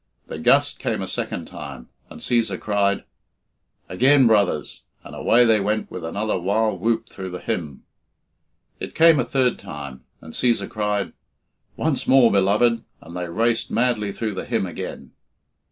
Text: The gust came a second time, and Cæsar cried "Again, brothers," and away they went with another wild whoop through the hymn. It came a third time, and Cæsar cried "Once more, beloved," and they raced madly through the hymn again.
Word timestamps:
The 0.25 0.39
gust 0.39 0.79
came 0.79 0.99
a 1.03 1.07
second 1.07 1.45
time, 1.45 1.89
and 2.09 2.19
Cæsar 2.19 2.59
cried 2.59 3.03
"Again, 3.87 4.25
brothers," 4.25 4.81
and 5.03 5.15
away 5.15 5.45
they 5.45 5.59
went 5.59 5.91
with 5.91 6.03
another 6.03 6.39
wild 6.39 6.81
whoop 6.81 7.07
through 7.07 7.29
the 7.29 7.39
hymn. 7.39 7.83
It 8.79 8.95
came 8.95 9.19
a 9.19 9.23
third 9.23 9.59
time, 9.59 10.03
and 10.19 10.33
Cæsar 10.33 10.67
cried 10.67 11.13
"Once 11.75 12.07
more, 12.07 12.31
beloved," 12.31 12.83
and 12.99 13.15
they 13.15 13.29
raced 13.29 13.69
madly 13.69 14.11
through 14.11 14.33
the 14.33 14.45
hymn 14.45 14.65
again. 14.65 15.11